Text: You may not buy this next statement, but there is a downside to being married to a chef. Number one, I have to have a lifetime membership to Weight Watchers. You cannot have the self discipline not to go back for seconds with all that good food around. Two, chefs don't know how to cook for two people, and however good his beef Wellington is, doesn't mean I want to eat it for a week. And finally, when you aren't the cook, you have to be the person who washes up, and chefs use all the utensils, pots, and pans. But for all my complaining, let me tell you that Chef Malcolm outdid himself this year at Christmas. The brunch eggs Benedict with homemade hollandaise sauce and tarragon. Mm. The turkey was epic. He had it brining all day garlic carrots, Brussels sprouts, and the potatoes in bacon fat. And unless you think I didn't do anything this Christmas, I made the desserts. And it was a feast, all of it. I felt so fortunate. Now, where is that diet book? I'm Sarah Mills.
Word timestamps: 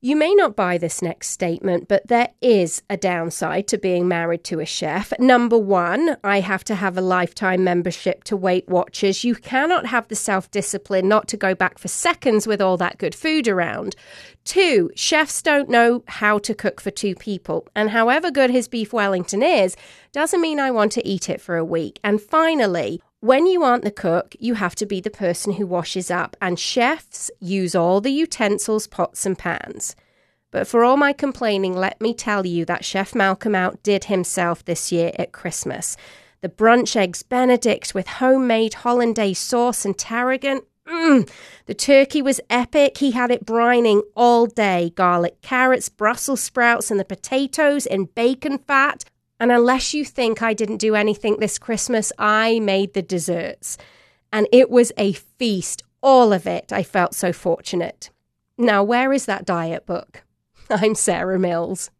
You 0.00 0.14
may 0.14 0.32
not 0.32 0.54
buy 0.54 0.78
this 0.78 1.02
next 1.02 1.30
statement, 1.30 1.88
but 1.88 2.06
there 2.06 2.28
is 2.40 2.82
a 2.88 2.96
downside 2.96 3.66
to 3.66 3.78
being 3.78 4.06
married 4.06 4.44
to 4.44 4.60
a 4.60 4.64
chef. 4.64 5.12
Number 5.18 5.58
one, 5.58 6.16
I 6.22 6.38
have 6.38 6.62
to 6.64 6.76
have 6.76 6.96
a 6.96 7.00
lifetime 7.00 7.64
membership 7.64 8.22
to 8.24 8.36
Weight 8.36 8.68
Watchers. 8.68 9.24
You 9.24 9.34
cannot 9.34 9.86
have 9.86 10.06
the 10.06 10.14
self 10.14 10.52
discipline 10.52 11.08
not 11.08 11.26
to 11.28 11.36
go 11.36 11.52
back 11.52 11.78
for 11.78 11.88
seconds 11.88 12.46
with 12.46 12.62
all 12.62 12.76
that 12.76 12.98
good 12.98 13.12
food 13.12 13.48
around. 13.48 13.96
Two, 14.44 14.88
chefs 14.94 15.42
don't 15.42 15.68
know 15.68 16.04
how 16.06 16.38
to 16.38 16.54
cook 16.54 16.80
for 16.80 16.92
two 16.92 17.16
people, 17.16 17.66
and 17.74 17.90
however 17.90 18.30
good 18.30 18.50
his 18.50 18.68
beef 18.68 18.92
Wellington 18.92 19.42
is, 19.42 19.74
doesn't 20.12 20.40
mean 20.40 20.60
I 20.60 20.70
want 20.70 20.92
to 20.92 21.06
eat 21.06 21.28
it 21.28 21.40
for 21.40 21.56
a 21.56 21.64
week. 21.64 21.98
And 22.04 22.22
finally, 22.22 23.02
when 23.20 23.46
you 23.46 23.62
aren't 23.62 23.84
the 23.84 23.90
cook, 23.90 24.36
you 24.38 24.54
have 24.54 24.74
to 24.76 24.86
be 24.86 25.00
the 25.00 25.10
person 25.10 25.54
who 25.54 25.66
washes 25.66 26.10
up, 26.10 26.36
and 26.40 26.58
chefs 26.58 27.30
use 27.40 27.74
all 27.74 28.00
the 28.00 28.12
utensils, 28.12 28.86
pots, 28.86 29.26
and 29.26 29.36
pans. 29.36 29.96
But 30.50 30.66
for 30.66 30.84
all 30.84 30.96
my 30.96 31.12
complaining, 31.12 31.74
let 31.74 32.00
me 32.00 32.14
tell 32.14 32.46
you 32.46 32.64
that 32.64 32.84
Chef 32.84 33.14
Malcolm 33.14 33.54
outdid 33.54 34.04
himself 34.04 34.64
this 34.64 34.90
year 34.92 35.12
at 35.18 35.32
Christmas. 35.32 35.96
The 36.40 36.48
brunch 36.48 36.94
eggs 36.96 37.22
Benedict 37.22 37.94
with 37.94 38.06
homemade 38.06 38.74
hollandaise 38.74 39.38
sauce 39.38 39.84
and 39.84 39.98
tarragon. 39.98 40.62
Mm. 40.86 41.28
The 41.66 41.74
turkey 41.74 42.22
was 42.22 42.40
epic. 42.48 42.98
He 42.98 43.10
had 43.10 43.30
it 43.30 43.44
brining 43.44 44.02
all 44.14 44.46
day 44.46 44.92
garlic 44.94 45.42
carrots, 45.42 45.88
Brussels 45.88 46.40
sprouts, 46.40 46.90
and 46.90 46.98
the 46.98 47.04
potatoes 47.04 47.84
in 47.84 48.04
bacon 48.04 48.58
fat. 48.58 49.04
And 49.40 49.52
unless 49.52 49.94
you 49.94 50.04
think 50.04 50.42
I 50.42 50.52
didn't 50.52 50.78
do 50.78 50.94
anything 50.94 51.36
this 51.38 51.58
Christmas, 51.58 52.12
I 52.18 52.60
made 52.60 52.94
the 52.94 53.02
desserts. 53.02 53.78
And 54.32 54.48
it 54.52 54.70
was 54.70 54.92
a 54.96 55.12
feast, 55.12 55.82
all 56.02 56.32
of 56.32 56.46
it. 56.46 56.72
I 56.72 56.82
felt 56.82 57.14
so 57.14 57.32
fortunate. 57.32 58.10
Now, 58.56 58.82
where 58.82 59.12
is 59.12 59.26
that 59.26 59.44
diet 59.44 59.86
book? 59.86 60.24
I'm 60.70 60.94
Sarah 60.94 61.38
Mills. 61.38 61.90